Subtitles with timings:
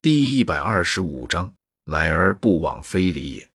[0.00, 1.52] 第一百二十五章，
[1.86, 3.50] 来而不往非礼也。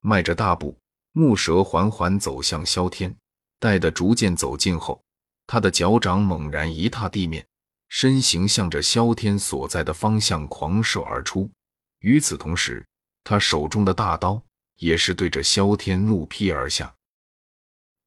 [0.00, 0.74] 迈着大步，
[1.12, 3.14] 木蛇缓缓走向萧天。
[3.58, 5.02] 待得逐渐走近后，
[5.46, 7.46] 他的脚掌猛然一踏地面，
[7.90, 11.50] 身形向着萧天所在的方向狂射而出。
[11.98, 12.82] 与此同时，
[13.22, 14.42] 他手中的大刀
[14.76, 16.94] 也是对着萧天怒劈而下。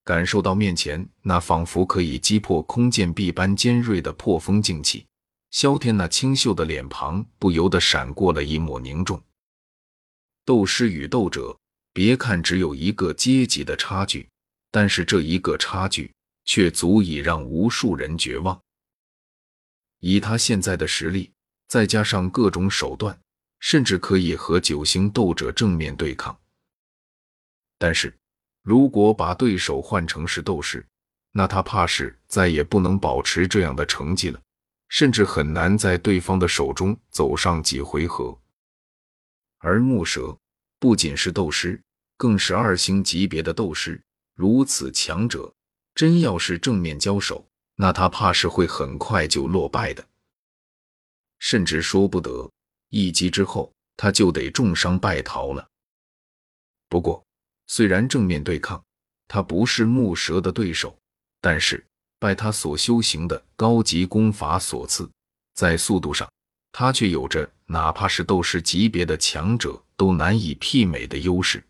[0.03, 5.05] 感受到面前那仿佛可以击破空剑壁般尖锐的破风劲气。
[5.51, 9.21] 萧天那清秀的脸庞不由得闪过了一抹凝重。
[10.45, 11.55] 斗师与斗者，
[11.93, 14.27] 别看只有一个阶级的差距，
[14.71, 16.11] 但是这一个差距
[16.45, 18.59] 却足以让无数人绝望。
[19.99, 21.31] 以他现在的实力，
[21.67, 23.19] 再加上各种手段，
[23.59, 26.35] 甚至可以和九星斗者正面对抗。
[27.77, 28.17] 但是，
[28.63, 30.85] 如果把对手换成是斗士，
[31.33, 34.41] 那他怕是再也不能保持这样的成绩了。
[34.91, 38.37] 甚至很难在对方的手中走上几回合，
[39.59, 40.37] 而木蛇
[40.79, 41.81] 不仅是斗师，
[42.17, 44.03] 更是二星级别的斗师。
[44.35, 45.55] 如此强者，
[45.95, 50.05] 真要是正面交手，那他怕是会很快就落败的，
[51.39, 52.51] 甚至说不得
[52.89, 55.65] 一击之后他就得重伤败逃了。
[56.89, 57.25] 不过，
[57.65, 58.83] 虽然正面对抗
[59.29, 60.99] 他不是木蛇的对手，
[61.39, 61.87] 但是。
[62.21, 65.09] 拜他所修行的高级功法所赐，
[65.55, 66.31] 在速度上，
[66.71, 71.63] 他却有着哪怕是斗士级别的强者都难以媲美的优势。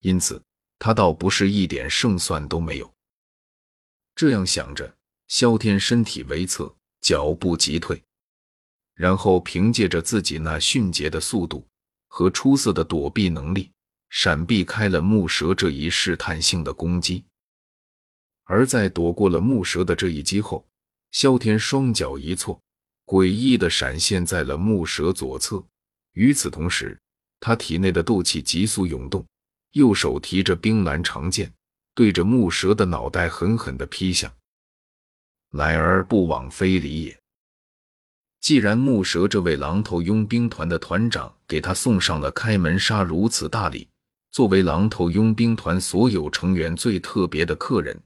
[0.00, 0.38] 因此，
[0.78, 2.92] 他倒不是一点胜算都没有。
[4.14, 4.94] 这样想着，
[5.28, 8.02] 萧天身体微侧，脚步急退，
[8.94, 11.66] 然后凭借着自己那迅捷的速度
[12.08, 13.72] 和出色的躲避能力，
[14.10, 17.24] 闪避开了木蛇这一试探性的攻击。
[18.44, 20.66] 而在躲过了木蛇的这一击后，
[21.10, 22.60] 萧天双脚一错，
[23.06, 25.64] 诡异的闪现在了木蛇左侧。
[26.14, 26.98] 与此同时，
[27.40, 29.24] 他体内的斗气急速涌动，
[29.72, 31.52] 右手提着冰蓝长剑，
[31.94, 34.30] 对着木蛇的脑袋狠狠的劈向。
[35.52, 37.18] 来而不往非礼也。
[38.40, 43.88] 既然木蛇这位狼头佣兵团的团长给他送上了开门杀如此大礼，
[44.30, 47.98] 作为狼头佣兵团所有成员最特别的客人。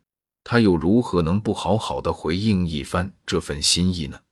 [0.48, 4.22] 他又如何能不好好的回应一番这份心意呢？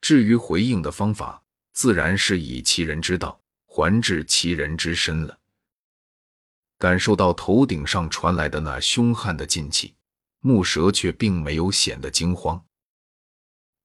[0.00, 5.38] 至于回应的方法，自然是以其人之道还治其人之身了。
[6.76, 9.94] 感受到头顶上传来的那凶悍的劲气，
[10.40, 12.60] 木蛇却并没有显得惊慌，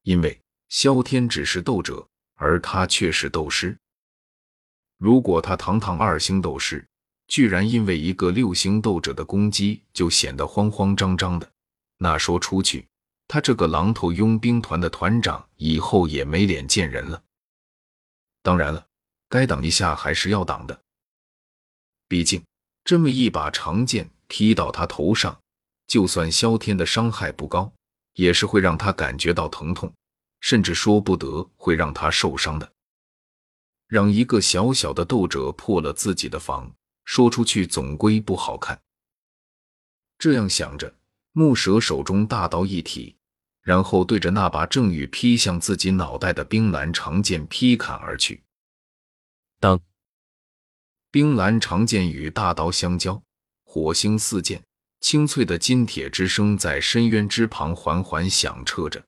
[0.01, 3.77] 因为萧天只是斗者，而他却是斗师。
[4.97, 6.87] 如果他堂堂二星斗师，
[7.27, 11.51] 居然因为一个六星斗者的攻击就显得慌慌张张的，
[11.97, 12.87] 那说出去，
[13.27, 17.21] 他这个狼头佣兵团的团长以后也没脸见人了。
[18.43, 18.85] 当然了，
[19.27, 20.79] 该挡一下还是要挡的，
[22.07, 22.43] 毕竟
[22.83, 25.39] 这么一把长剑劈到他头上，
[25.87, 27.73] 就算萧天的伤害不高，
[28.13, 29.91] 也是会让他感觉到疼痛，
[30.41, 32.71] 甚至说不得会让他受伤的。
[33.87, 36.71] 让一个小小的斗者破了自己的防。
[37.05, 38.81] 说出去总归不好看。
[40.17, 40.93] 这样想着，
[41.31, 43.15] 木蛇手中大刀一提，
[43.61, 48.43] 然后对着那把正欲劈向自己脑袋的冰蓝长剑劈砍而去。
[49.59, 49.79] 当，
[51.11, 53.21] 冰蓝长剑与大刀相交，
[53.63, 54.61] 火星四溅，
[54.99, 59.05] 清脆的金铁之声在深渊之旁缓缓响彻着。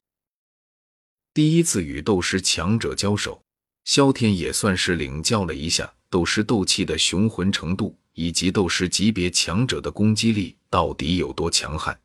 [1.33, 3.43] 第一次与斗师强者交手，
[3.87, 5.89] 萧天也算是领教了一下。
[6.09, 11.97] 斗师斗气的雄浑程度，以及斗师级别强者的攻击力到底有多强悍？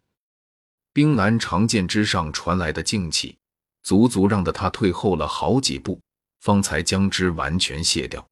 [0.92, 3.36] 冰蓝长剑之上传来的劲气，
[3.82, 6.00] 足足让得他退后了好几步，
[6.40, 8.24] 方才将之完全卸掉。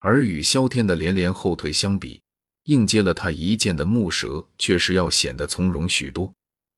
[0.00, 2.20] 而与萧天的连连后退相比，
[2.64, 6.32] 应接了他一剑的木蛇却是要显得从容许多，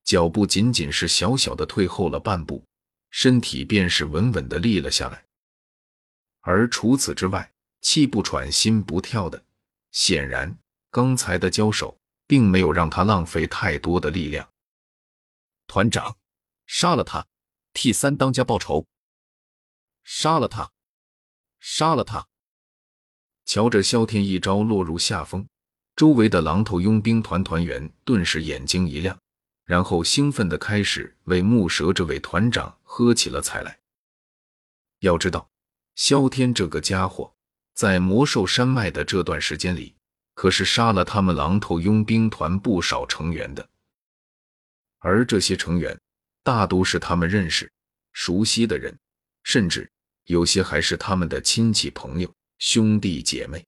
[0.05, 2.63] 脚步仅仅是小小的退后了半步，
[3.11, 5.26] 身体便是稳稳的立了下来。
[6.47, 9.45] 而除此之外，气不喘，心不跳的，
[9.91, 10.57] 显然
[10.93, 14.49] 刚才的交手并没有让他浪费太多的力量。
[15.67, 16.17] 团长，
[16.65, 17.27] 杀了他，
[17.73, 18.87] 替三当家报仇！
[20.05, 20.71] 杀了他，
[21.59, 22.29] 杀了他！
[23.45, 25.49] 瞧着萧天一招落入下风，
[25.97, 29.19] 周围的狼头佣兵团团员顿时眼睛一亮，
[29.65, 33.81] 然后兴奋的开始为木蛇这位团长喝起了彩来。
[35.01, 35.51] 要知道，
[35.97, 37.33] 萧天这个家伙。
[37.75, 39.95] 在魔兽山脉的这段时间里，
[40.33, 43.69] 可是杀了他们狼头佣兵团不少成员的，
[45.01, 46.01] 而这些成员
[46.43, 47.71] 大都是他们认识、
[48.15, 48.99] 熟悉的人，
[49.43, 49.91] 甚至
[50.25, 53.63] 有些还是他们的亲戚朋友、兄弟姐妹。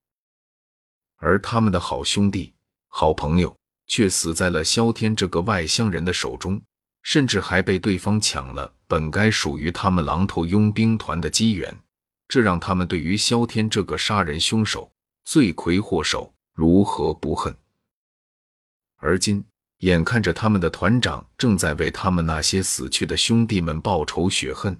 [1.16, 2.54] 而他们的好兄弟、
[2.86, 3.54] 好朋友
[3.88, 6.58] 却死在了萧天这个外乡人的手中，
[7.02, 11.78] 甚至还被对方抢了本该属于他们狼头佣兵团的机缘，
[12.28, 14.92] 这让他们对于萧天这个杀人凶手、
[15.24, 17.56] 罪魁祸首如何不恨？
[18.96, 19.44] 而今
[19.78, 24.78] 眼看着他们的团长正在为他们那些死去的兄弟们报仇雪恨，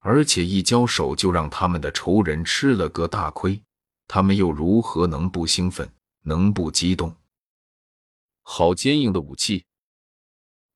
[0.00, 3.62] 而且一交手就让他们的仇人吃了个大亏。
[4.06, 5.90] 他们又如何能不兴奋，
[6.24, 7.16] 能不激动？
[8.42, 9.64] 好坚硬的武器！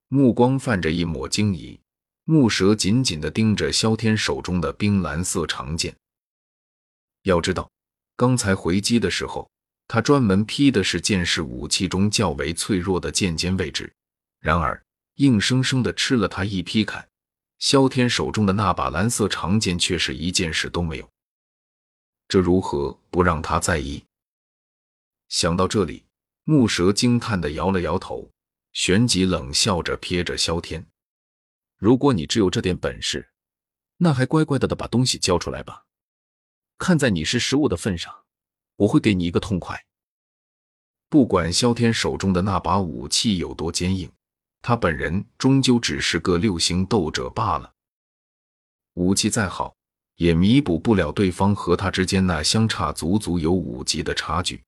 [0.07, 1.81] 目光泛着一抹惊疑，
[2.23, 5.97] 木蛇紧紧地盯着萧天手中的冰蓝色长剑。
[7.25, 7.71] 要知道，
[8.17, 9.51] 刚才回击的时候，
[9.89, 13.93] 他专门劈的是剑士武器中较为脆弱的剑尖位置，
[14.41, 14.83] 然而
[15.17, 17.07] 硬生生的吃了他一劈砍，
[17.59, 21.11] 萧天手中的那把蓝色长剑却是一件事都没有。
[22.29, 24.05] 这如何不让他在意？
[25.29, 26.05] 想到这里，
[26.45, 28.31] 木蛇惊叹的摇了摇头，
[28.73, 30.87] 旋即冷笑着瞥着萧天
[31.79, 33.31] ：“如果你只有这点本事，
[33.97, 35.85] 那还乖乖的的把东西交出来吧。
[36.79, 38.15] 看在你是食物的份上，
[38.77, 39.85] 我会给你一个痛快。”
[41.09, 44.11] 不管萧天手中的那把武器有多坚硬，
[44.61, 47.73] 他本人终究只是个六星斗者罢了。
[48.95, 49.75] 武器再好。
[50.17, 54.63] 也弥补不了对方和他之间那相差足足有五级的差距，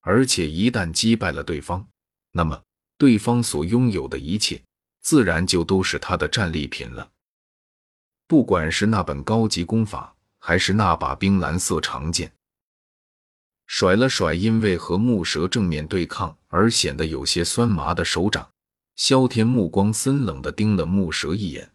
[0.00, 1.86] 而且一旦击败了对方，
[2.30, 2.62] 那么
[2.96, 4.62] 对方所拥有的一切
[5.02, 7.10] 自然就都是他的战利品了。
[8.26, 12.32] 不管是那本高级功法，还是那把冰蓝色长剑，
[13.68, 18.50] 甩了甩因为和木蛇正面对抗而显得有些酸麻的手掌，
[18.96, 21.70] 萧天目光森冷的盯了木蛇一眼。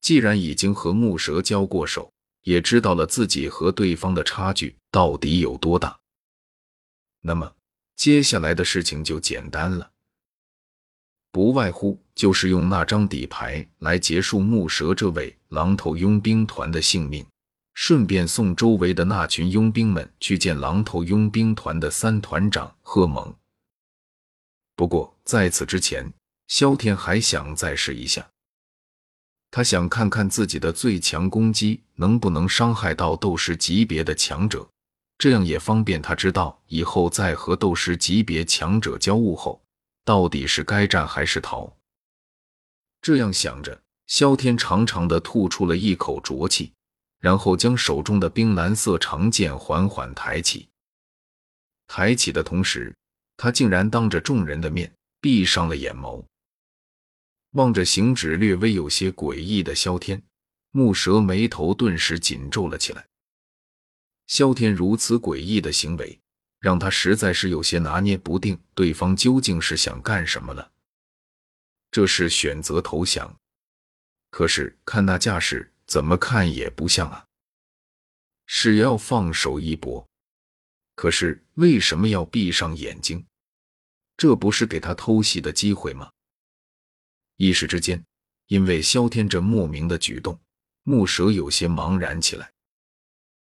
[0.00, 2.12] 既然已经和木蛇交过手，
[2.42, 5.96] 也知道了自己和对方的差距到底有多大，
[7.20, 7.54] 那么
[7.94, 9.88] 接下来的事情就简单了，
[11.30, 17.24] 不外乎就是用那张底牌来结束木蛇这位狼头佣兵团的性命，
[17.76, 23.32] 顺便送周围的那群佣兵们去见狼头佣兵团的三团长贺蒙。
[24.74, 26.10] 不过在此之前，
[26.48, 28.26] 萧天还想再试一下。
[29.50, 34.66] 他想看看自己的最强攻击能不能伤害到斗师级别的强者，
[35.18, 39.62] 这样也方便他知道以后在和斗师级别强者交恶后，
[40.02, 41.70] 到底是该战还是逃。
[43.02, 46.72] 这样想着，萧天长长的吐出了一口浊气，
[47.18, 50.68] 然后将手中的冰蓝色长剑缓缓抬起。
[51.86, 52.94] 抬起的同时，
[53.36, 56.24] 他竟然当着众人的面闭上了眼眸。
[57.52, 60.22] 望着行止略微有些诡异的萧天，
[60.72, 63.06] 木蛇眉头顿时紧皱了起来。
[64.26, 66.20] 萧天如此诡异的行为，
[66.58, 70.72] 让他实在是有些拿捏不定，对方究竟是想干什么了。
[71.90, 73.34] 这是选择投降，
[74.30, 77.24] 可是看那架势，怎么看也不像啊。
[78.46, 80.08] 是要放手一搏，
[80.94, 83.26] 可是为什么要闭上眼睛？
[84.16, 86.10] 这不是给他偷袭的机会吗？
[87.36, 88.04] 一时之间，
[88.46, 90.40] 因为萧天这莫名的举动，
[90.84, 92.52] 木蛇有些茫然起来。